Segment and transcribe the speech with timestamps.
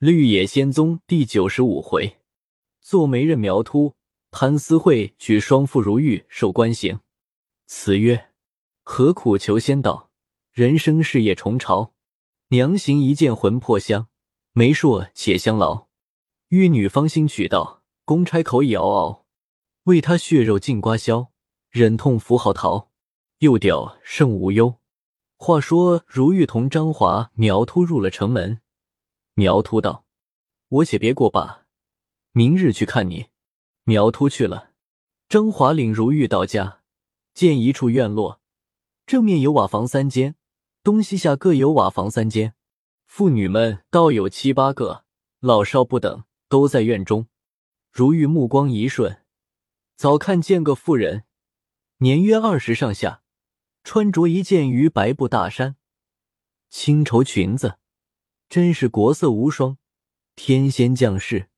[0.00, 2.16] 绿野仙踪第九十五回，
[2.80, 3.96] 做媒人苗秃，
[4.30, 7.00] 潘思慧娶双妇如玉受官刑。
[7.66, 8.30] 词曰：
[8.82, 10.08] 何苦求仙道，
[10.52, 11.92] 人生事业重朝。
[12.48, 14.08] 娘行一见魂魄香，
[14.52, 15.88] 媒妁且相劳。
[16.48, 19.26] 玉女芳心取道，公差口已嗷嗷。
[19.82, 21.30] 为他血肉尽刮削，
[21.68, 22.88] 忍痛扶号逃。
[23.40, 24.76] 又吊胜无忧。
[25.36, 28.62] 话说如玉同张华、苗秃入了城门。
[29.40, 30.04] 苗秃道
[30.68, 31.64] ：“我且别过罢，
[32.32, 33.28] 明日去看你。”
[33.84, 34.72] 苗秃去了。
[35.30, 36.82] 张华领如玉到家，
[37.32, 38.42] 见一处院落，
[39.06, 40.34] 正面有瓦房三间，
[40.82, 42.54] 东西下各有瓦房三间，
[43.06, 45.06] 妇女们倒有七八个，
[45.38, 47.26] 老少不等，都在院中。
[47.90, 49.22] 如玉目光一瞬，
[49.96, 51.24] 早看见个妇人，
[52.00, 53.22] 年约二十上下，
[53.84, 55.76] 穿着一件鱼白布大衫，
[56.68, 57.78] 青绸裙子。
[58.50, 59.78] 真是国色无双，
[60.34, 61.50] 天仙降世。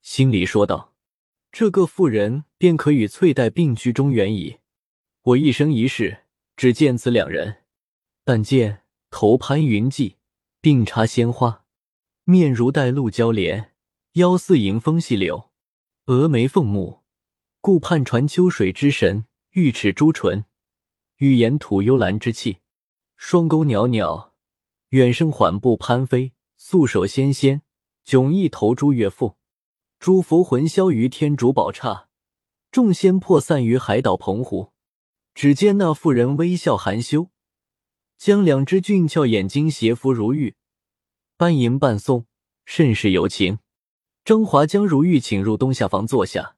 [0.00, 0.94] 心里说道
[1.50, 4.58] ：“这个妇人便可与翠黛并居中原矣。
[5.22, 6.26] 我一生一世
[6.56, 7.64] 只见此两人，
[8.22, 10.14] 但见头攀云髻，
[10.62, 11.64] 鬓插鲜花，
[12.22, 13.72] 面如带露娇莲，
[14.12, 15.50] 腰似迎风细柳，
[16.04, 17.02] 峨眉凤目，
[17.60, 20.44] 顾盼传秋水之神；玉齿朱唇，
[21.16, 22.58] 玉颜吐幽兰之气，
[23.16, 24.32] 双钩袅袅，
[24.90, 27.62] 远胜缓步攀飞。”素手纤纤，
[28.04, 29.36] 迥异头珠月妇，
[29.98, 32.08] 诸佛魂销于天竺宝刹，
[32.70, 34.72] 众仙魄散于海岛澎湖。
[35.34, 37.28] 只见那妇人微笑含羞，
[38.16, 40.54] 将两只俊俏眼睛斜扶如玉，
[41.36, 42.24] 半吟半诵，
[42.64, 43.58] 甚是有情。
[44.24, 46.56] 张华将如玉请入东下房坐下，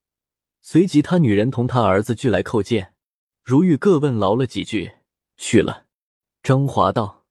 [0.63, 2.95] 随即他女人同他儿子俱来叩见。
[3.43, 4.93] 如玉各问劳了几句，
[5.37, 5.87] 去了。
[6.43, 7.27] 张华道：“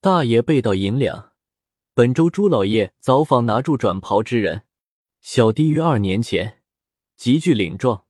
[0.00, 1.32] 大爷备到银两。”
[1.96, 4.62] 本州朱老爷早访拿住转袍之人，
[5.20, 6.60] 小弟于二年前
[7.16, 8.04] 急具领状，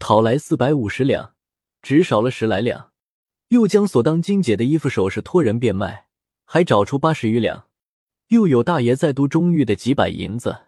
[0.00, 1.36] 讨来四百五十两，
[1.80, 2.90] 只少了十来两。
[3.50, 6.08] 又将所当金姐的衣服首饰托人变卖，
[6.44, 7.68] 还找出八十余两。
[8.30, 10.62] 又有大爷在都中寓的几百银子，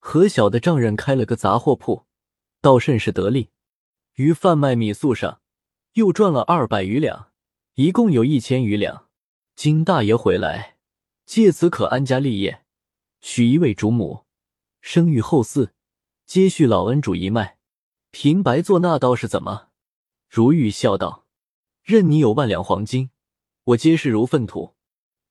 [0.00, 2.06] 和小的丈人开了个杂货铺，
[2.60, 3.50] 倒甚是得力。
[4.14, 5.40] 于贩卖米粟上
[5.92, 7.28] 又赚了二百余两，
[7.74, 9.06] 一共有一千余两。
[9.54, 10.71] 金大爷回来。
[11.24, 12.64] 借此可安家立业，
[13.20, 14.24] 娶一位主母，
[14.80, 15.70] 生育后嗣，
[16.26, 17.58] 接续老恩主一脉。
[18.10, 19.68] 平白做那倒是怎么？
[20.28, 21.26] 如玉笑道
[21.82, 23.10] ：“任你有万两黄金，
[23.64, 24.74] 我皆视如粪土。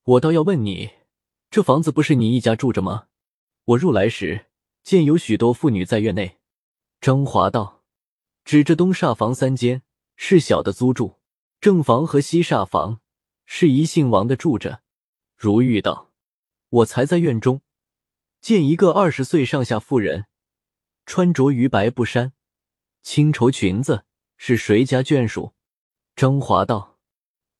[0.04, 0.92] 我倒要问你，
[1.52, 3.08] 这房子不是你一家住着吗？
[3.66, 4.48] 我入来时
[4.84, 6.40] 见有许多妇女在院内。”
[7.00, 7.84] 张华道
[8.44, 9.84] ：“指着东煞房三间
[10.16, 11.20] 是小的租住，
[11.60, 13.02] 正房和西煞房
[13.46, 14.82] 是一姓王的住着。”
[15.42, 16.12] 如玉道
[16.70, 17.64] ：“我才在院中
[18.42, 20.28] 见一个二十岁上下妇人，
[21.08, 22.34] 穿着鱼白布衫、
[23.02, 24.06] 青绸裙子，
[24.38, 25.54] 是谁家眷属？”
[26.16, 27.00] 张华道：“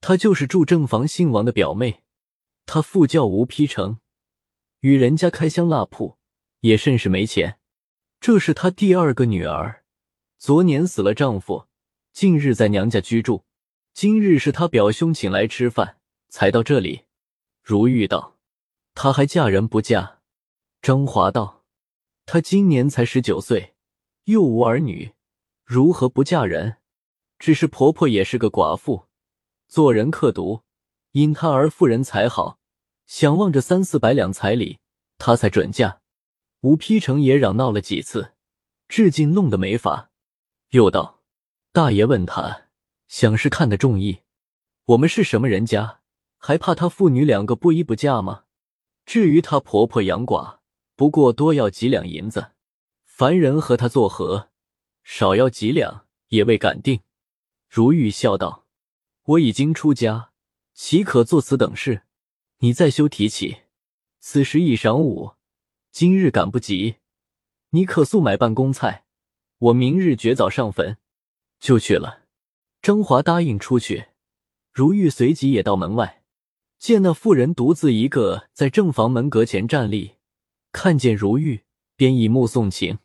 [0.00, 2.04] 她就是住正房姓王的表妹，
[2.66, 3.98] 她父叫吴丕成，
[4.78, 6.16] 与人家开香蜡铺，
[6.60, 7.58] 也甚是没钱。
[8.20, 9.82] 这是她第二个女儿，
[10.38, 11.66] 昨年死了丈夫，
[12.12, 13.44] 近日在娘家居住。
[13.92, 17.06] 今日是她表兄请来吃饭，才到这里。”
[17.62, 18.36] 如玉道
[18.94, 20.18] ：“她还嫁人不嫁？”
[20.82, 21.64] 张华道
[22.26, 23.74] ：“她今年才十九岁，
[24.24, 25.12] 又无儿女，
[25.64, 26.78] 如何不嫁人？
[27.38, 29.06] 只是婆婆也是个寡妇，
[29.68, 30.62] 做人刻毒，
[31.12, 32.58] 因她而妇人才好，
[33.06, 34.80] 想望着三四百两彩礼，
[35.18, 36.00] 她才准嫁。
[36.62, 38.34] 吴丕成也嚷闹了几次，
[38.88, 40.10] 至今弄得没法。
[40.70, 41.20] 又道：
[41.72, 42.68] 大爷问他，
[43.06, 44.22] 想是看得中意，
[44.86, 46.00] 我们是什么人家？”
[46.44, 48.46] 还怕她父女两个不依不嫁吗？
[49.06, 50.58] 至于她婆婆养寡，
[50.96, 52.50] 不过多要几两银子。
[53.04, 54.48] 凡人和她作和，
[55.04, 57.00] 少要几两也未敢定。
[57.68, 58.66] 如玉笑道
[59.22, 60.32] ：“我已经出家，
[60.74, 62.02] 岂可做此等事？
[62.58, 63.58] 你再休提起。
[64.18, 65.34] 此时已晌午，
[65.92, 66.96] 今日赶不及，
[67.70, 69.04] 你可速买办公菜，
[69.58, 70.96] 我明日绝早上坟，
[71.60, 72.24] 就去了。”
[72.82, 74.08] 张华答应出去，
[74.72, 76.21] 如玉随即也到门外。
[76.82, 80.16] 见那妇人独自一个在正房门阁前站立，
[80.72, 81.62] 看见如玉，
[81.94, 82.98] 便以目送情。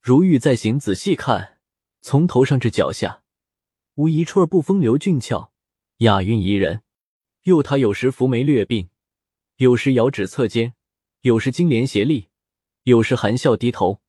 [0.00, 1.58] 如玉再行仔细看，
[2.00, 3.20] 从头上至脚下，
[3.96, 5.52] 无一处不风流俊俏、
[5.98, 6.80] 雅韵怡人。
[7.42, 8.88] 又他有时伏眉略鬓，
[9.56, 10.72] 有时摇指侧肩，
[11.20, 12.28] 有时金莲斜立，
[12.84, 14.00] 有时含笑低头，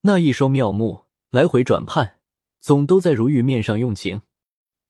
[0.00, 2.16] 那一双妙目来回转盼，
[2.60, 4.22] 总都在如玉面上用情，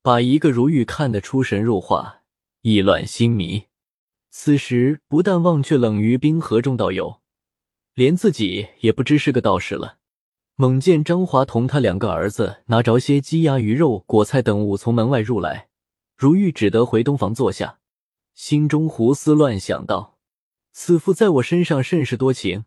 [0.00, 2.14] 把一个如玉看得出神入化。
[2.62, 3.66] 意乱心迷，
[4.30, 7.20] 此时不但忘却冷于冰河中道友，
[7.94, 9.98] 连自己也不知是个道士了。
[10.56, 15.68] 猛见张华同他两个儿子拿着些鸡鸭鱼肉、果菜等物从门外入来，
[16.16, 17.78] 如玉只得回东房坐下，
[18.34, 20.18] 心中胡思乱想道
[20.74, 22.64] ：“此妇在我身上甚是多情，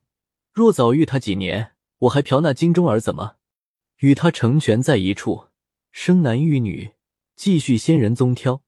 [0.53, 3.35] 若早遇他几年，我还嫖那金钟儿怎么？
[3.99, 5.47] 与他成全在一处，
[5.91, 6.93] 生男育女，
[7.35, 8.63] 继续仙人宗挑，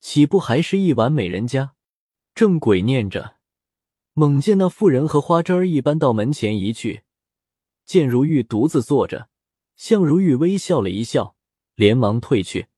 [0.00, 1.74] 岂不还是一碗美人家？”
[2.34, 3.36] 正鬼念着，
[4.14, 7.02] 猛见那妇人和花枝儿一般到门前一去。
[7.84, 9.28] 见如玉独自坐着，
[9.76, 11.36] 向如玉微笑了一笑，
[11.74, 12.68] 连忙退去。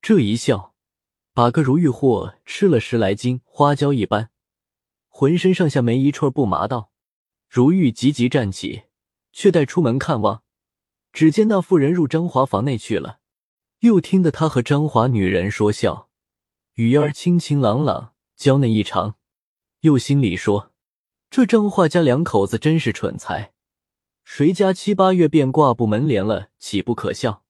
[0.00, 0.74] 这一笑，
[1.34, 4.30] 把个如玉货吃了十来斤花椒一般，
[5.08, 6.92] 浑身上下没一处不麻道。
[7.48, 8.84] 如玉急急站起，
[9.32, 10.42] 却待出门看望，
[11.12, 13.18] 只见那妇人入张华房内去了。
[13.80, 16.08] 又听得他和张华女人说笑，
[16.76, 19.16] 语儿清清朗朗，娇嫩异常。
[19.80, 20.72] 又心里说：
[21.28, 23.52] 这张画家两口子真是蠢材。
[24.24, 27.44] 谁家七八月便挂布门帘了，岂不可笑？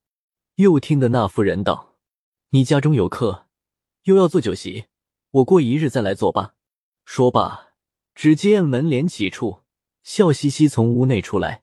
[0.57, 1.95] 又听得那妇人道
[2.51, 3.47] ：“你家中有客，
[4.05, 4.87] 又要做酒席，
[5.31, 6.57] 我过一日再来做吧。”
[7.07, 7.75] 说罢，
[8.17, 9.61] 只见门帘起处，
[10.03, 11.63] 笑嘻嘻从屋内出来，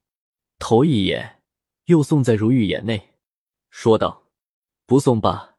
[0.60, 1.42] 头一眼
[1.86, 3.16] 又送在如玉眼内，
[3.70, 4.24] 说道
[4.88, 5.58] ：“不送罢，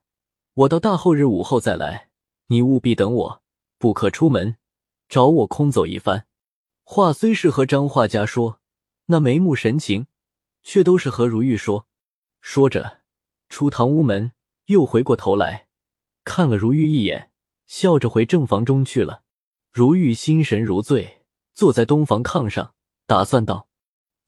[0.55, 2.11] 我到大后日午后再来，
[2.47, 3.43] 你务必等我，
[3.79, 4.56] 不可出门，
[5.08, 6.26] 找我空走一番。”
[6.82, 8.61] 话虽是和张画家说。
[9.06, 10.06] 那眉目神情，
[10.62, 11.88] 却都是和如玉说。
[12.41, 13.00] 说着，
[13.49, 14.31] 出堂屋门，
[14.67, 15.67] 又回过头来
[16.23, 17.32] 看了如玉一眼，
[17.67, 19.25] 笑着回正房中去了。
[19.73, 21.25] 如玉心神如醉，
[21.55, 22.75] 坐在东房炕上，
[23.06, 23.69] 打算道：“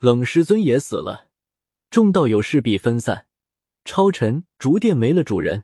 [0.01, 1.29] 冷师尊也死了，
[1.89, 3.29] 众道友势必分散，
[3.85, 5.63] 超尘竹店没了主人，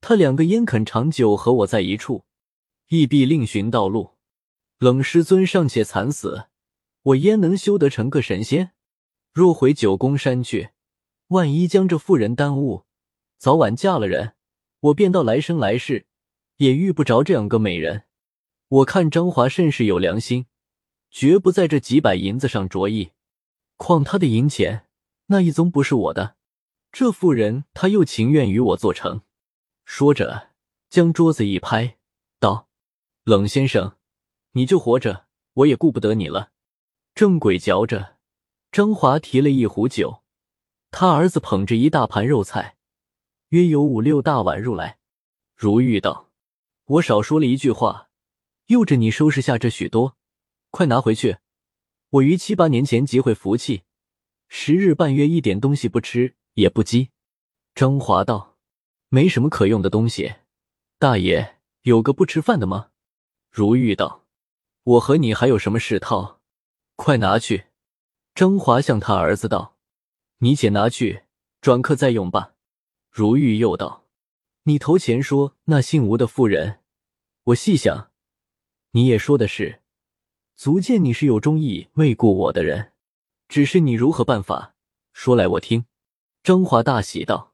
[0.00, 2.24] 他两个焉肯长久和我在一处？
[2.88, 4.16] 亦必另寻道路。
[4.78, 6.46] 冷师尊尚且惨死。”
[7.02, 8.72] 我焉能修得成个神仙？
[9.32, 10.68] 若回九宫山去，
[11.28, 12.84] 万一将这妇人耽误，
[13.38, 14.34] 早晚嫁了人，
[14.80, 16.06] 我便到来生来世
[16.58, 18.04] 也遇不着这样个美人。
[18.68, 20.44] 我看张华甚是有良心，
[21.10, 23.12] 绝不在这几百银子上着意。
[23.78, 24.86] 况他的银钱
[25.28, 26.36] 那一宗不是我的，
[26.92, 29.22] 这妇人他又情愿与我做成。
[29.92, 30.50] 说着，
[30.88, 31.98] 将桌子一拍，
[32.38, 32.68] 道
[33.24, 33.96] ：“冷先生，
[34.52, 36.52] 你就活着，我也顾不得你了。”
[37.12, 38.16] 正鬼嚼着，
[38.70, 40.22] 张华提了一壶酒，
[40.92, 42.76] 他儿子捧着一大盘肉菜，
[43.48, 45.00] 约有五六大碗入来。
[45.56, 46.30] 如玉道
[46.86, 48.10] ：“我少说了一句话，
[48.66, 50.16] 又着你收拾下这许多，
[50.70, 51.38] 快拿回去。
[52.10, 53.82] 我于七八年前即会福气，
[54.48, 57.10] 十日半月一点东西不吃也不饥。”
[57.74, 58.49] 张华道
[59.10, 60.36] ：“没什么可用的东西，
[60.98, 62.90] 大爷有个不吃饭的吗？”
[63.50, 64.24] 如玉道
[64.84, 66.40] ：“我和你还有什么事套？”
[66.96, 67.66] 快拿去！
[68.34, 69.76] 张华向他儿子道
[70.38, 71.24] ：“你且拿去，
[71.60, 72.54] 转客再用吧。”
[73.10, 74.06] 如玉又道
[74.64, 76.80] ：“你头前说那姓吴的妇人，
[77.42, 78.12] 我细想，
[78.92, 79.82] 你也说的是，
[80.54, 82.92] 足见你是有忠义未顾我的人。
[83.48, 84.76] 只是你如何办法，
[85.12, 85.86] 说来我听。”
[86.44, 87.49] 张华大喜道：“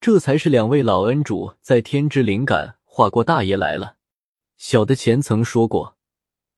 [0.00, 3.96] 这才是两位老恩主在天之灵感化过大爷来了。
[4.56, 5.96] 小的前曾说过，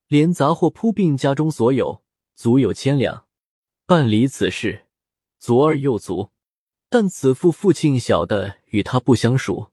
[0.07, 2.03] 连杂货铺并家中所有。”
[2.39, 3.27] 足有千两，
[3.85, 4.87] 办理此事，
[5.41, 6.31] 足而又足。
[6.89, 9.73] 但此父父亲小的与他不相熟，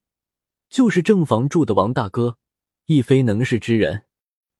[0.67, 2.39] 就是正房住的王大哥，
[2.87, 4.05] 亦非能事之人。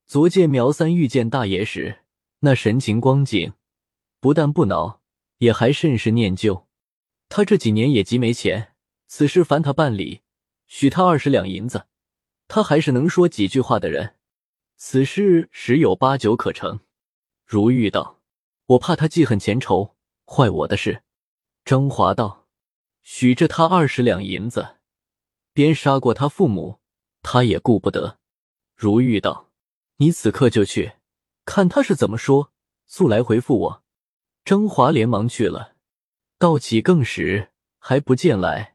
[0.06, 2.04] 昨见苗三遇见大爷时，
[2.42, 3.54] 那神情光景，
[4.20, 5.02] 不但不恼，
[5.40, 6.68] 也还甚是念旧。
[7.28, 8.75] 他这几年也极没钱，
[9.18, 10.24] 此事烦他办理，
[10.68, 11.88] 许他二十两银子，
[12.50, 14.18] 他还是能说几句话的人。
[14.76, 16.82] 此事十有八九可成。
[17.46, 18.20] 如玉道
[18.68, 19.96] ：“我怕他记恨前仇，
[20.26, 21.04] 坏我的事。”
[21.64, 22.50] 张华道
[23.04, 24.80] ：“许着他二十两银子，
[25.54, 26.82] 别杀过他父母，
[27.22, 28.20] 他也顾不得。”
[28.76, 29.50] 如玉道
[29.96, 30.96] ：“你此刻就去，
[31.46, 32.52] 看他是怎么说，
[32.86, 33.84] 速来回复我。”
[34.44, 35.78] 张华连忙去了。
[36.38, 38.75] 到起更时，还不见来，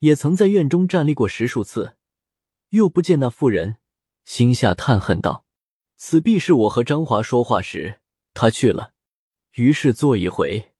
[0.00, 1.96] 也曾在院中站立过十数次，
[2.70, 3.76] 又不见那妇人，
[4.24, 5.44] 心下叹恨道
[5.96, 8.00] ：“此必是我和张华说话时。”
[8.34, 8.92] 他去了，
[9.54, 10.72] 于是坐一回，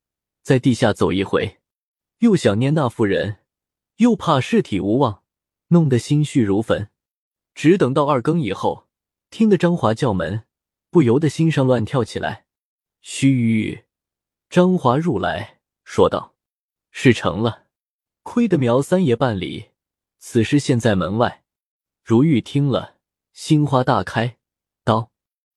[0.42, 1.58] 在地下走一回，
[2.18, 3.38] 又想念那妇人，
[3.96, 5.22] 又怕尸体无望，
[5.68, 6.90] 弄得心绪如焚。
[7.54, 8.88] 只等到二更以后，
[9.30, 10.44] 听得张华叫门，
[10.90, 12.44] 不由得心上乱跳起来。
[13.00, 13.84] 须臾，
[14.50, 16.34] 张华入来说道
[16.92, 17.65] ：“事成了，
[18.26, 19.70] 亏得苗三爷办理，
[20.18, 21.44] 此事现在门外。”
[22.02, 22.96] 如玉听了，
[23.32, 24.36] 心花大开，
[24.82, 25.12] 道：“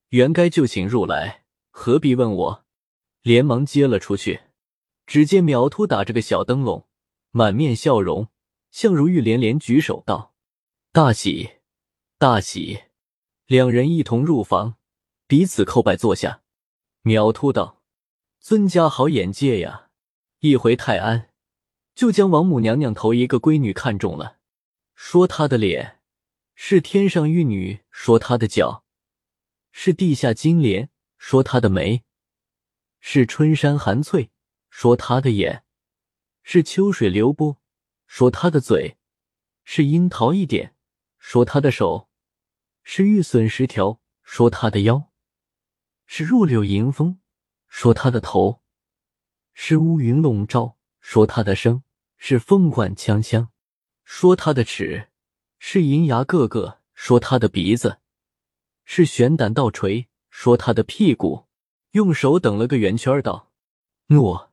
[0.10, 2.66] 原该就请入来。”何必问我？
[3.24, 4.42] 连忙接了出去。
[5.08, 6.88] 只见苗秃打着个小灯笼，
[7.32, 8.28] 满面笑容，
[8.70, 10.36] 向如玉连连举手道
[10.94, 11.50] ：“大喜，
[12.20, 12.84] 大喜！”
[13.48, 14.76] 两人一同入房，
[15.26, 16.44] 彼此叩拜坐下。
[17.02, 17.82] 苗秃道
[18.40, 19.90] ：“尊家好眼界呀！
[20.42, 21.29] 一回泰安，
[22.00, 24.38] 就将王母娘娘头一个闺女看中了。
[24.96, 26.00] 说她的脸
[26.56, 28.86] 是天上玉女，说她的脚。
[29.74, 32.06] 是地下金莲，说她的眉。
[33.02, 34.32] 是春山含翠。”
[34.72, 35.66] 说她的眼。
[36.42, 37.58] 是秋水流波，
[38.08, 38.98] 说他的嘴。
[39.66, 40.74] 是樱桃一点，
[41.18, 42.08] 说他的手。
[42.82, 45.12] 是玉笋十条，说他的腰。
[46.06, 47.20] 是弱柳迎风，
[47.68, 48.62] 说他的头。
[49.54, 51.84] 是乌云笼罩，说他的声。
[52.22, 53.48] 是凤冠锵锵，
[54.04, 55.08] 说他的齿
[55.58, 58.00] 是银牙个个，说他的鼻子
[58.84, 61.46] 是悬胆倒垂，说他的屁股
[61.92, 63.54] 用手等了个圆圈道
[64.08, 64.52] ：“诺。”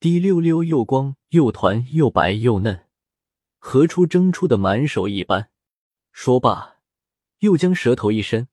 [0.00, 2.88] 滴溜溜又光又团又白又嫩，
[3.58, 5.50] 何出蒸出的满手一般。
[6.10, 6.78] 说罢，
[7.38, 8.48] 又将舌头一伸，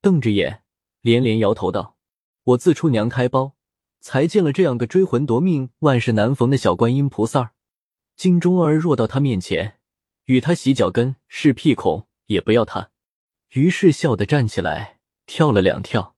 [0.00, 0.64] 瞪着眼，
[1.00, 1.96] 连连摇头道
[2.42, 3.54] ：“我自出娘胎包，
[4.04, 7.50] 才见了这样个追魂夺命、万事难逢的小观音菩萨儿。
[8.14, 9.78] 今中儿若到他面前，
[10.26, 12.90] 与他洗脚跟、是屁孔，也不要他。”
[13.54, 16.16] 于是笑得站起来，跳了两跳，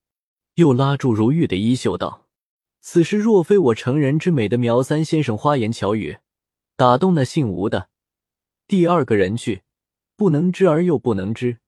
[0.57, 2.27] 又拉住如玉的衣袖道。
[2.81, 6.19] 此事若非我成人之美的苗三先生花言巧语
[6.77, 7.89] 打动那姓吴的
[8.67, 9.63] 第二个人去，
[10.17, 11.59] 不能知而又不能知，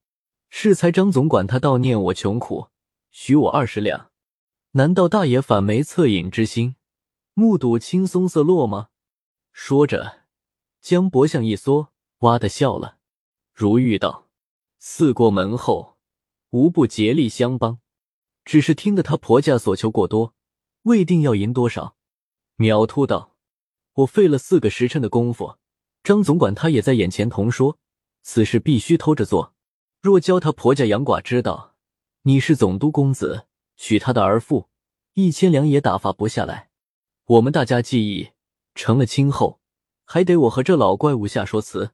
[0.50, 2.70] 适才张总管他悼念我穷苦，
[3.12, 4.07] 许我二十两，
[4.78, 6.76] 难道大爷反没恻隐之心，
[7.34, 8.90] 目睹青松色落吗？
[9.50, 10.20] 说着，
[10.80, 12.98] 将脖项一缩，哇的笑了。
[13.52, 14.28] 如玉道
[14.78, 15.96] ：“四过门后，
[16.50, 17.80] 无不竭力相帮，
[18.44, 20.32] 只是听得他婆家所求过多。”
[20.82, 21.96] 未定要银多少？
[22.54, 23.34] 苗秃道
[23.94, 25.56] ：“我费了四个时辰的功夫，
[26.04, 27.80] 张总管他也在眼前同说，
[28.22, 29.56] 此事必须偷着做。
[30.00, 31.74] 若教他婆家杨寡知道
[32.22, 34.68] 你是总督公子，娶他的儿妇，
[35.14, 36.68] 一千两也打发不下来。
[37.24, 38.32] 我们大家记忆
[38.74, 39.60] 成了亲后，
[40.04, 41.92] 还得我和这老怪物下说辞。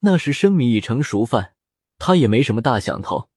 [0.00, 1.54] 那时生米已成熟饭，
[1.96, 3.30] 他也没什么大想头，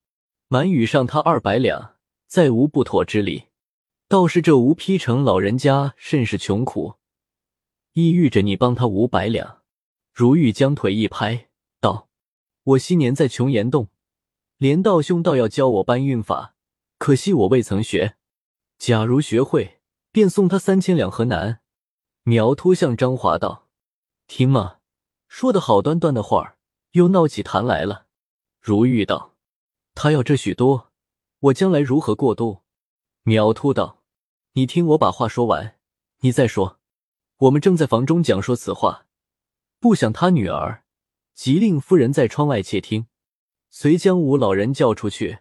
[0.47, 1.95] 满语上他二百两，
[2.27, 3.45] 再无不妥之理。”
[4.07, 6.95] 倒是这吴丕成老人家甚是穷苦，
[7.93, 9.61] 意欲着你帮他五百两。
[10.13, 11.49] 如玉将腿一拍，
[11.79, 12.07] 道
[12.63, 13.89] ：“我昔年在琼岩洞，
[14.57, 16.54] 连道兄倒要教我搬运法，
[16.97, 18.17] 可惜我未曾学。
[18.77, 21.61] 假如学会，便送他三千两河南。”
[22.23, 23.67] 苗秃向张华道
[24.27, 24.79] ：“听嘛，
[25.27, 26.57] 说的好端端的话儿，
[26.91, 28.07] 又闹起谈来了。”
[28.59, 29.35] 如玉道
[29.93, 30.91] ：“他要这许多，
[31.39, 32.63] 我将来如何过渡？”
[33.23, 34.03] 苗秃道
[34.53, 35.77] ：“你听我把话说完，
[36.21, 36.79] 你再说。
[37.37, 39.05] 我们正在房中讲说此话，
[39.79, 40.85] 不想他女儿
[41.33, 43.07] 即令夫人在窗外窃听，
[43.69, 45.39] 遂将吴老人叫出去。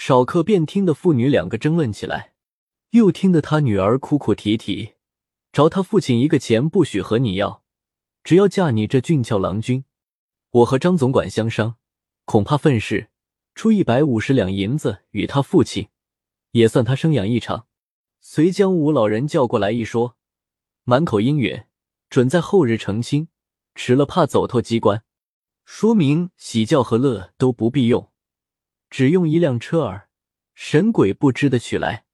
[0.00, 2.32] 少客便听得父女两个争论起来，
[2.90, 4.94] 又听得他女儿哭哭啼啼，
[5.52, 7.64] 找他父亲一个钱不许和你要，
[8.22, 9.84] 只要嫁你这俊俏郎君。
[10.50, 11.74] 我和张总管相商，
[12.26, 13.08] 恐怕愤世，
[13.56, 15.88] 出一百五十两银子与他父亲。”
[16.52, 17.66] 也算他生养一场，
[18.20, 20.16] 遂将吴老人叫过来一说，
[20.84, 21.64] 满口应允，
[22.08, 23.26] 准在后日成亲。
[23.74, 25.02] 迟了怕走透机关，
[25.64, 28.07] 说明喜轿和乐都不必用，
[28.90, 30.08] 只用一辆车儿，
[30.54, 32.04] 神鬼不知的取来。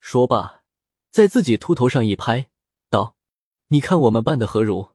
[0.00, 0.62] 说罢，
[1.10, 2.50] 在自己秃头上一拍，
[2.90, 3.16] 道
[3.68, 4.90] ：“你看我们办的何如？”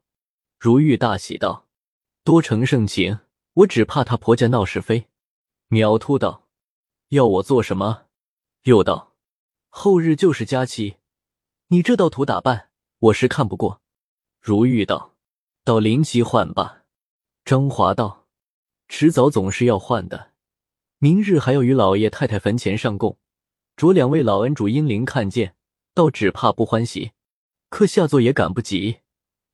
[0.58, 1.68] 如玉大喜道
[2.22, 3.20] ：“多承盛情，
[3.54, 5.08] 我只怕他婆家闹是非。”
[5.68, 6.48] 苗秃道
[7.10, 8.06] ：“要我做什么？”
[8.64, 9.14] 又道
[9.70, 10.96] ：“后日就是佳期，
[11.68, 13.80] 你这道图打扮，我是看不过。”
[14.40, 15.16] 如玉道
[15.64, 16.84] ：“到临期换吧。”
[17.44, 18.28] 张华道
[18.88, 20.29] ：“迟早总是要换的。
[21.02, 23.16] 明日还要与老爷太太坟前上供，
[23.74, 25.54] 着两位老恩主英灵看见，
[25.94, 27.12] 倒只怕不欢喜。
[27.70, 28.98] 可下作也赶不及。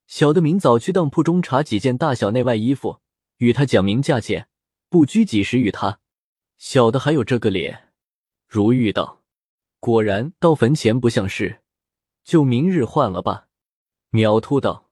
[0.07, 2.99] 小的明早去当铺中查几件大小内外衣服，
[3.37, 4.49] 与他讲明价钱，
[4.89, 6.01] 不拘几时与他。
[6.57, 7.93] 小的还有这个脸。”
[8.45, 9.23] 如玉道
[9.79, 11.61] ：“果然到坟前不像是，
[12.25, 13.47] 就明日换了吧。”
[14.11, 14.89] 苗秃道：“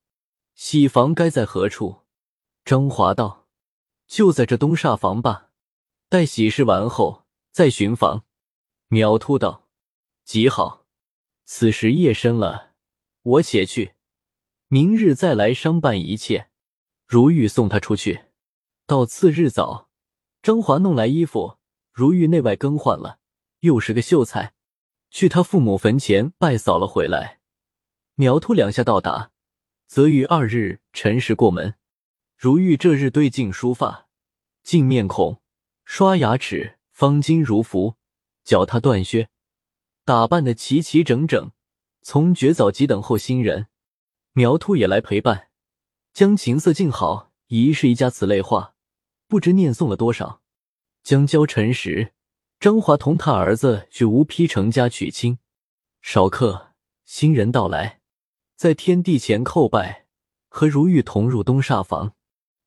[0.56, 2.04] 喜房该在何处？”
[2.64, 3.48] 张华道
[4.08, 5.45] ：“就在这东煞房吧。
[6.16, 8.24] 待喜事完后再寻房。”
[8.88, 9.68] 苗秃道
[10.24, 10.86] ：“极好。
[11.44, 12.72] 此时夜深了，
[13.22, 13.96] 我且去，
[14.70, 16.50] 明日再来商办一切。”
[17.06, 18.28] 如玉送他出去。
[18.86, 19.90] 到次日早，
[20.42, 21.58] 张华弄来衣服，
[21.92, 23.20] 如玉内外更换了。
[23.60, 24.54] 又是个秀才，
[25.12, 27.42] 去他父母坟前拜扫了回来。
[28.14, 29.32] 苗突两下到达，
[29.86, 31.76] 则于二日辰时过门。
[32.38, 34.08] 如玉这日对镜梳发，
[34.64, 35.42] 净面孔，
[35.86, 37.96] 刷牙齿，方巾如服，
[38.44, 39.30] 脚踏断靴，
[40.04, 41.52] 打扮的齐齐整整，
[42.02, 43.68] 从绝早即等候新人。
[44.34, 45.50] 苗突也来陪伴，
[46.12, 48.74] 将琴瑟静好，疑是一家此类话，
[49.28, 50.42] 不知念诵了多少。
[51.04, 52.14] 将交辰时，
[52.60, 55.38] 张华同他儿子去吴丕成家娶亲。
[56.02, 56.74] 少客，
[57.06, 58.02] 新人到来，
[58.56, 60.08] 在天地前叩拜，
[60.50, 62.14] 和如玉同入东煞房。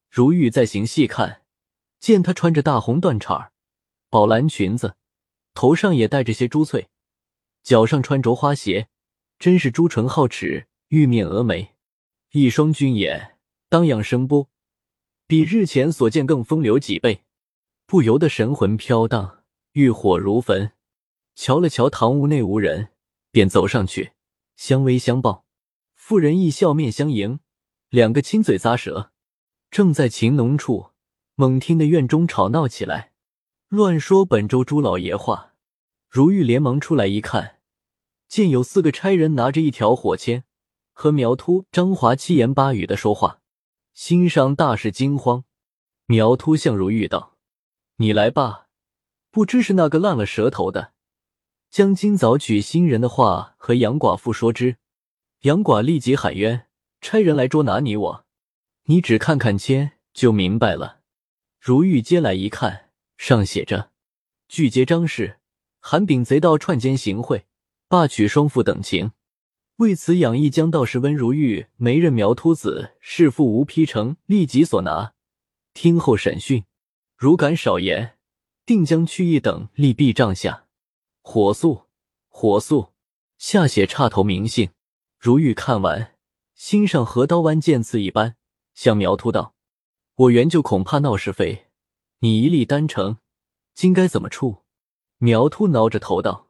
[0.08, 1.42] 如玉再行细看，
[2.00, 3.48] 见他穿着大红缎袄
[4.08, 4.96] 宝蓝裙子，
[5.54, 6.88] 头上也戴着些珠翠，
[7.62, 8.88] 脚上穿着花鞋，
[9.38, 11.74] 真是朱唇皓齿，玉面蛾眉，
[12.32, 13.38] 一双俊眼，
[13.68, 14.48] 当阳声波，
[15.26, 17.24] 比日前所见更风流几倍。
[17.86, 20.72] 不由得神魂飘荡，欲火如焚。
[21.34, 22.88] 瞧了瞧堂屋内无人，
[23.30, 24.12] 便走上去
[24.56, 25.46] 相偎相抱。
[25.94, 27.40] 妇人亦笑面相迎，
[27.88, 29.12] 两个亲嘴咂舌。
[29.70, 30.90] 正在情浓处，
[31.40, 33.12] 猛听得院中吵闹起来，
[33.68, 35.52] 乱说本州朱老爷话。
[36.08, 37.60] 如玉连忙出来一看，
[38.26, 40.42] 见有四个差人拿着一条火签，
[40.92, 43.38] 和苗突、张华七言八语的说话，
[43.94, 45.44] 心上大是惊慌。
[46.06, 47.36] 苗突向如玉道。
[47.98, 48.66] 你来吧，
[49.30, 50.92] 不知是那个烂了舌头的，
[51.70, 54.78] 将今早娶新人的话和杨寡妇说之。
[55.42, 56.66] 杨寡立即喊冤，
[57.00, 58.24] 差人来捉拿你我。
[58.86, 60.97] 你只看看签就明白了。
[61.68, 63.90] 如玉接来一看，上写着：
[64.48, 65.38] 拒接张氏、
[65.80, 67.44] 韩炳贼盗串奸行贿，
[67.88, 69.12] 霸娶双妇等情。
[69.76, 75.12] 为此，养义将道士温如玉媒人苗秃子弑父吴丕成立即所拿，
[75.74, 76.64] 听候审讯。
[77.18, 78.16] 如敢少言，
[78.64, 80.64] 定将去一等立毙帐下。
[81.20, 81.82] 火速，
[82.28, 82.94] 火速！
[83.36, 84.70] 下写插头明信。
[85.18, 86.14] 如玉看完，
[86.54, 88.36] 心上和刀剜剑刺一般，
[88.72, 89.54] 向苗秃道
[90.18, 91.66] ：“我原就恐怕闹是非，
[92.18, 93.18] 你一力单成，
[93.72, 94.64] 今该怎么处？”
[95.18, 96.48] 苗突挠着头道：“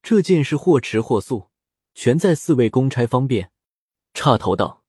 [0.00, 1.48] 这件事或迟或速，
[1.92, 3.50] 全在四位公差方便。”
[4.14, 4.84] 岔头道：“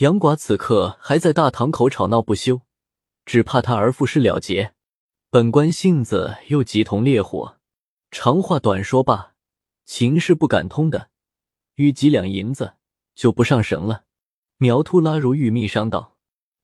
[0.00, 2.60] 杨寡此刻还在大堂口吵闹不休。”
[3.24, 4.74] 只怕他儿妇事了结，
[5.30, 7.56] 本官性子又急同烈火，
[8.10, 9.32] 长话短说罢，
[9.86, 11.08] 情是不敢通的，
[11.76, 12.74] 与几两银子
[13.14, 14.04] 就不上绳了。
[14.58, 16.13] 苗突拉如玉密商道：“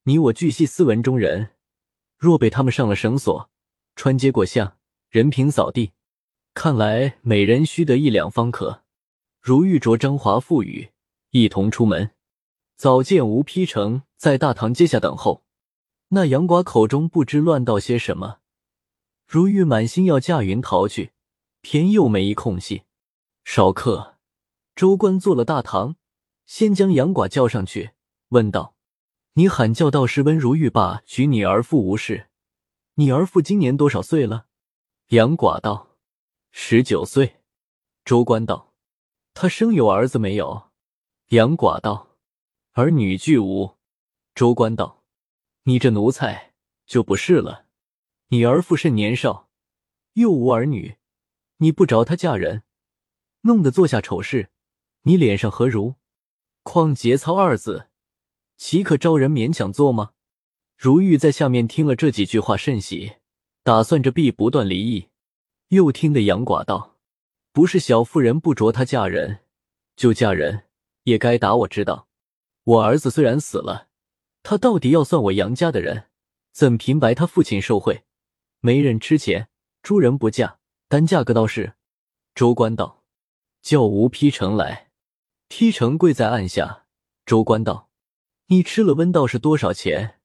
[0.04, 1.50] 你我俱系斯文中人，
[2.16, 3.50] 若被他们上了绳索，
[3.96, 4.76] 穿街过巷，
[5.10, 5.92] 人平扫地，
[6.54, 8.82] 看来每人须得一两方可。”
[9.42, 10.90] 如玉着张华赋予，
[11.30, 12.10] 一同出门，
[12.76, 15.44] 早见吴丕成在大堂阶下等候。
[16.08, 18.40] 那杨寡口中不知乱道些什么，
[19.26, 21.12] 如玉满心要驾云逃去，
[21.62, 22.82] 偏又没一空隙。
[23.44, 24.16] 少客，
[24.74, 25.96] 州官坐了大堂，
[26.44, 27.92] 先将杨寡叫上去，
[28.28, 28.74] 问道
[29.34, 32.28] ：“你喊叫道士温如玉罢娶你儿妇无事，
[32.94, 34.46] 你儿妇今年多少岁了？”
[35.08, 35.96] 杨寡道
[36.52, 37.36] ：“十九岁。”
[38.04, 38.74] 周官道
[39.34, 40.70] ：“他生有儿子没有？”
[41.30, 42.16] 杨寡道
[42.72, 43.76] ：“儿女俱无。”
[44.34, 44.98] 周官道。
[45.64, 46.54] 你这奴才
[46.86, 47.66] 就不是了。
[48.28, 49.50] 你儿妇甚年少，
[50.14, 50.96] 又无儿女，
[51.58, 52.62] 你不着他嫁人，
[53.42, 54.50] 弄得做下丑事，
[55.02, 55.96] 你脸上何如？
[56.62, 57.89] 况节操二字，
[58.60, 60.10] 岂可招人勉强做吗？
[60.76, 63.14] 如玉在下面听了这几句话，甚喜，
[63.62, 65.08] 打算着必不断离异。
[65.68, 66.98] 又听得杨寡道
[67.52, 69.38] ：“不是小妇人不着他嫁人，
[69.96, 70.64] 就嫁人
[71.04, 72.08] 也该打我知道。
[72.64, 73.88] 我儿子虽然死了。”
[74.44, 76.08] 他到底要算我杨家的人，
[76.52, 78.04] 怎平白他父亲受贿，
[78.60, 79.48] 没人吃钱，
[79.82, 81.76] 诸人不嫁，单嫁个道士。
[82.34, 83.02] 州官道
[83.62, 84.90] ：“叫吴丕成来。”
[85.48, 86.84] 丕成跪在案下。
[87.24, 87.88] 州官道
[88.52, 90.18] ：“你吃了温道士多少钱，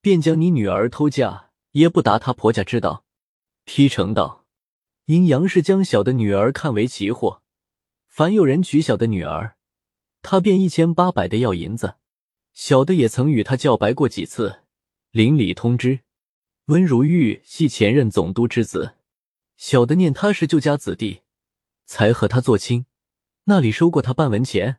[0.00, 3.04] 便将你女儿偷嫁，也不答他婆家知道。”
[3.66, 4.46] 丕成道
[5.06, 7.42] ：“因杨氏将小的女儿看为奇货，
[8.06, 9.56] 凡有人娶小的女儿，
[10.22, 11.96] 他便一千八百的要银子。”
[12.54, 14.60] 小的也曾与他叫白过几次，
[15.10, 16.00] 邻里通知，
[16.66, 18.94] 温如玉系前任总督之子，
[19.56, 21.22] 小的念他是旧家子弟，
[21.86, 22.86] 才和他做亲，
[23.44, 24.76] 那里收过他半文钱？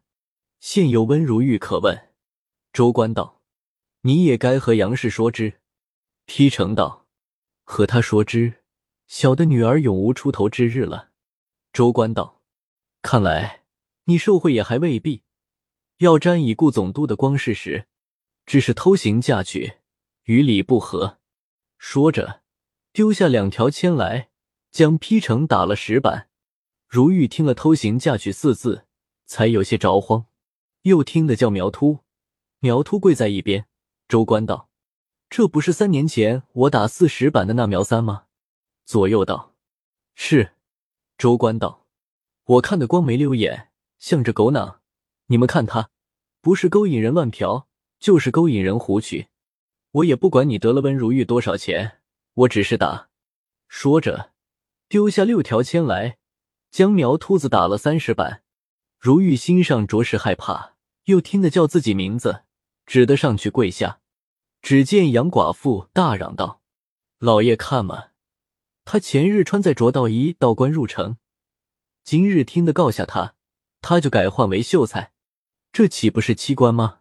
[0.61, 2.12] 现有温如玉可问。
[2.73, 3.39] 州官道
[4.01, 5.61] ：“你也该和杨氏说之。”
[6.25, 7.05] 丕成道
[7.63, 8.63] ：“和他说之，
[9.05, 11.11] 小的女儿永无出头之日了。”
[11.71, 12.41] 州官道
[13.03, 13.61] ：“看来
[14.05, 15.21] 你受贿也还未必。”
[15.97, 17.85] 要沾已故总督的光事时，
[18.47, 19.73] 只是偷行嫁娶，
[20.23, 21.19] 与理不合。
[21.77, 22.41] 说着，
[22.91, 24.29] 丢下两条签来，
[24.71, 26.27] 将劈成打了十板。
[26.87, 28.87] 如玉听了“偷行嫁娶”四字，
[29.27, 30.25] 才有些着慌，
[30.81, 32.02] 又听得叫苗突，
[32.63, 33.67] 苗秃跪在一边。
[34.07, 34.69] 周官道
[35.29, 38.27] ：“这不是三年前我打四十板的那苗三吗？”
[38.87, 39.53] 左右道
[40.15, 40.53] ：“是。”
[41.19, 41.85] 周官道
[42.55, 43.67] ：“我看的光没溜眼，
[43.99, 44.79] 像只狗囊。
[45.25, 45.89] 你们看他，
[46.39, 47.67] 不是勾引人乱嫖，
[47.99, 49.27] 就是勾引人胡娶。
[49.91, 51.99] 我也不管你得了温如玉多少钱，
[52.33, 53.09] 我只是打。”
[53.67, 54.31] 说着，
[54.87, 56.17] 丢下六条签来，
[56.71, 58.43] 将苗秃子打了三十板。
[58.97, 62.43] 如玉心上着实害怕，又听得叫自己名字，
[62.85, 63.99] 只得上去跪下。
[64.61, 66.61] 只见杨寡妇大嚷道
[67.19, 68.11] ：“老爷看嘛！”
[68.85, 71.17] 他前日穿在着道衣，道官入城，
[72.03, 73.35] 今日听得告下他，
[73.81, 75.13] 他就改换为秀才，
[75.71, 76.99] 这岂不是欺官吗？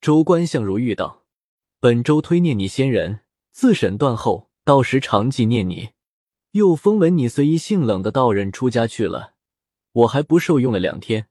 [0.00, 1.24] 州官向如玉道
[1.80, 5.90] ：“本州推念你先人，自审断后，到时常纪念你。
[6.52, 9.34] 又封闻你随一姓冷的道人出家去了，
[9.92, 11.28] 我还不受用了两天。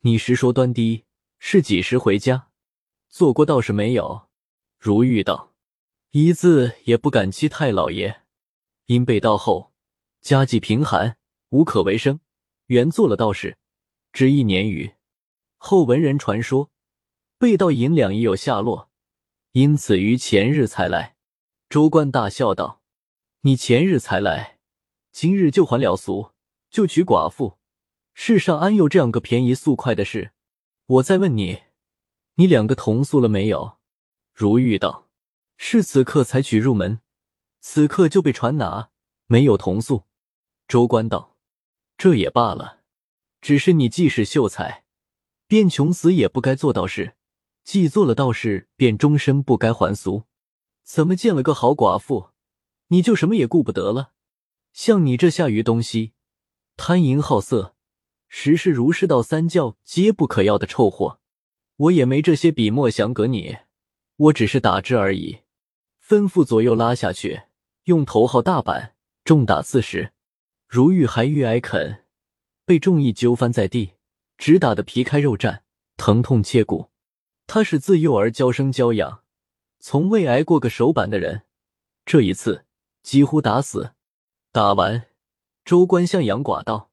[0.00, 1.04] 你实说端低，
[1.38, 2.47] 是几时回家？
[3.08, 4.28] 做过道士没有？”
[4.78, 5.54] 如玉道
[6.12, 8.22] ：“一字也不敢欺太老爷。”
[8.86, 9.72] 因被盗后，
[10.20, 11.18] 家计贫寒，
[11.50, 12.20] 无可为生，
[12.66, 13.56] 原做了道士，
[14.12, 14.94] 只一年余。
[15.56, 16.70] 后闻人传说，
[17.38, 18.90] 被盗银两已有下落，
[19.52, 21.16] 因此于前日才来。
[21.68, 22.80] 周官大笑道
[23.42, 24.58] ：“你前日才来，
[25.12, 26.32] 今日就还了俗，
[26.70, 27.58] 就娶寡妇，
[28.14, 30.32] 世上安有这样个便宜速快的事？
[30.86, 31.64] 我再问你，
[32.38, 33.78] 你两个同宿了没有？”
[34.32, 35.08] 如玉道
[35.58, 37.00] ：“是此刻才娶入门。”
[37.60, 38.90] 此刻就被传拿，
[39.26, 40.04] 没有同宿。
[40.68, 41.36] 周官道
[41.98, 42.82] ：“这也罢了，
[43.40, 44.84] 只是你既是秀才，
[45.48, 47.16] 便穷死也不该做道士；
[47.64, 50.24] 既做了道士，便终身不该还俗。
[50.84, 52.30] 怎么见了个好寡妇，
[52.86, 54.12] 你就什么也顾不得了？
[54.72, 56.12] 像你这下愚东西，
[56.76, 57.74] 贪淫好色，
[58.28, 61.20] 实是儒释道三教皆不可要的臭货。
[61.78, 63.56] 我也没这些笔墨想格你，
[64.16, 65.40] 我只是打之而已。
[66.06, 67.42] 吩咐左右拉下去。”
[67.88, 70.12] 用头号大板重打四十，
[70.66, 72.04] 如玉还欲挨啃，
[72.66, 73.94] 被重一揪翻在地，
[74.36, 75.60] 直打得皮开肉绽，
[75.96, 76.90] 疼痛切骨。
[77.46, 79.22] 他是自幼儿娇生娇养，
[79.78, 81.44] 从未挨过个手板的人，
[82.04, 82.66] 这一次
[83.02, 83.92] 几乎打死。
[84.52, 85.06] 打完，
[85.64, 86.90] 周官向杨寡道：“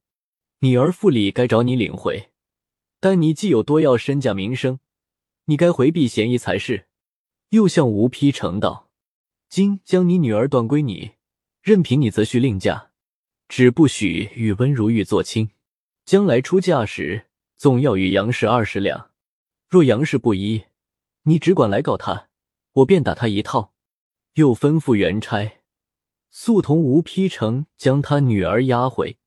[0.60, 2.30] 你儿府里该找你领回，
[3.00, 4.80] 但你既有多要身价名声，
[5.44, 6.86] 你该回避嫌疑才是。”
[7.50, 8.90] 又向吴丕成道。
[9.48, 11.12] 今将你女儿断归你，
[11.62, 12.90] 任凭你择婿另嫁，
[13.48, 15.50] 只不许与温如玉做亲。
[16.04, 19.12] 将来出嫁时，总要与杨氏二十两。
[19.68, 20.64] 若杨氏不依，
[21.22, 22.28] 你只管来告他，
[22.72, 23.72] 我便打他一套。
[24.34, 25.60] 又吩咐元差
[26.30, 29.18] 速同吴丕成将他女儿押回，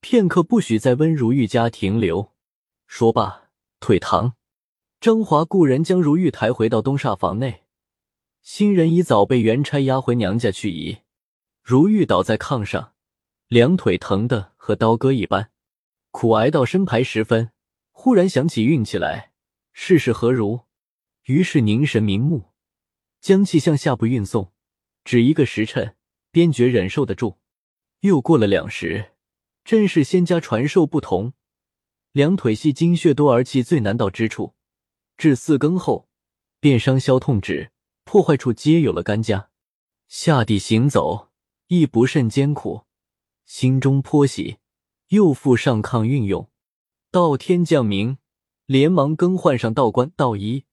[0.00, 2.31] 片刻不许在温如玉家停留。
[2.94, 3.48] 说罢，
[3.80, 4.34] 退堂。
[5.00, 7.62] 张华雇人将如玉抬回到东厦房内。
[8.42, 10.98] 新人已早被元差押回娘家去矣。
[11.62, 12.92] 如玉倒在炕上，
[13.48, 15.50] 两腿疼得和刀割一般，
[16.10, 17.50] 苦挨到身排时分，
[17.92, 19.32] 忽然想起运气来，
[19.72, 20.60] 世事何如？
[21.24, 22.50] 于是凝神明目，
[23.22, 24.52] 将气向下部运送，
[25.02, 25.96] 只一个时辰，
[26.30, 27.38] 便觉忍受得住。
[28.00, 29.12] 又过了两时，
[29.64, 31.32] 正是仙家传授不同，
[32.12, 34.54] 两腿系精血多而气最难到之处，
[35.16, 36.08] 至四更后，
[36.60, 37.72] 便伤消痛止。
[38.04, 39.48] 破坏处皆有了干家，
[40.08, 41.30] 下地行走
[41.68, 42.82] 亦不甚艰苦，
[43.46, 44.58] 心中颇喜，
[45.08, 46.50] 又复上炕运用。
[47.10, 48.18] 到天降明，
[48.66, 50.64] 连忙更换上道冠道衣，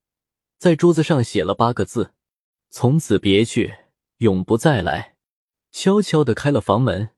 [0.58, 2.14] 在桌子上写了八个字
[2.70, 3.76] ：“从此别去，
[4.18, 5.16] 永不再来。”
[5.72, 7.12] 悄悄的开了房门，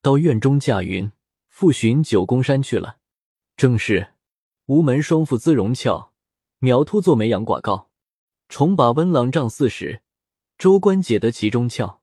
[0.00, 1.12] 到院中驾云，
[1.48, 2.96] 复寻九宫山去了。
[3.62, 4.14] 正是
[4.66, 6.10] 吴门双父姿容俏，
[6.58, 7.90] 苗秃做媒杨寡告。
[8.48, 10.02] 重把温郎杖四时，
[10.58, 11.98] 州官解得其中窍。